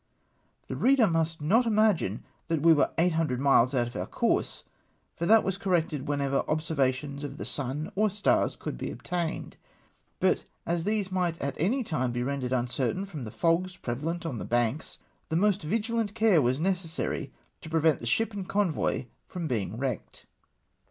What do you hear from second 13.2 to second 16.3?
the fogs prevalent on the banks, the most vigilant